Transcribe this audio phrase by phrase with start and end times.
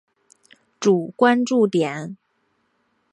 [0.79, 2.17] 主关注点。